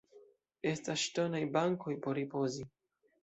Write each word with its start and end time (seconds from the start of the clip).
Estas 0.69 1.03
ŝtonaj 1.09 1.43
bankoj 1.57 1.93
por 2.07 2.17
ripozi. 2.21 2.65